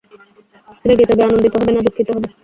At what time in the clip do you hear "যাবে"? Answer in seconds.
1.09-1.21